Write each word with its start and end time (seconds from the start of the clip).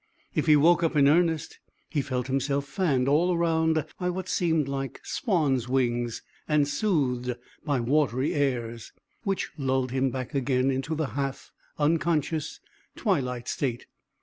If 0.33 0.47
he 0.47 0.55
woke 0.55 0.81
up 0.81 0.95
in 0.95 1.07
earnest, 1.07 1.59
he 1.87 2.01
felt 2.01 2.25
himself 2.25 2.65
fanned 2.65 3.07
all 3.07 3.35
around 3.35 3.85
by 3.99 4.09
what 4.09 4.27
seemed 4.27 4.67
like 4.67 4.99
swans' 5.03 5.69
wings, 5.69 6.23
and 6.47 6.67
soothed 6.67 7.35
by 7.63 7.81
watery 7.81 8.33
airs, 8.33 8.93
which 9.25 9.51
lulled 9.59 9.91
him 9.91 10.09
back 10.09 10.33
again 10.33 10.71
into 10.71 10.95
the 10.95 11.09
half 11.09 11.51
unconscious, 11.77 12.59
twilight 12.95 13.47
state. 13.47 13.85